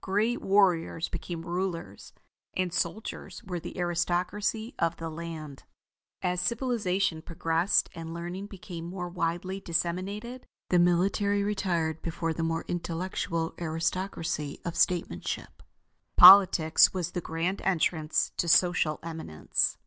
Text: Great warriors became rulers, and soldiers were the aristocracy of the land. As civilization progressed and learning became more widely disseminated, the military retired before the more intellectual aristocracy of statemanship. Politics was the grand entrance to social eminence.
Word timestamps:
Great 0.00 0.40
warriors 0.40 1.08
became 1.08 1.42
rulers, 1.42 2.12
and 2.56 2.72
soldiers 2.72 3.42
were 3.42 3.58
the 3.58 3.76
aristocracy 3.76 4.72
of 4.78 4.94
the 4.98 5.10
land. 5.10 5.64
As 6.22 6.40
civilization 6.40 7.20
progressed 7.20 7.88
and 7.96 8.14
learning 8.14 8.46
became 8.46 8.84
more 8.84 9.08
widely 9.08 9.58
disseminated, 9.58 10.46
the 10.70 10.78
military 10.78 11.42
retired 11.42 12.00
before 12.00 12.32
the 12.32 12.44
more 12.44 12.64
intellectual 12.68 13.56
aristocracy 13.60 14.60
of 14.64 14.74
statemanship. 14.76 15.64
Politics 16.16 16.94
was 16.94 17.10
the 17.10 17.20
grand 17.20 17.60
entrance 17.62 18.30
to 18.36 18.46
social 18.46 19.00
eminence. 19.02 19.78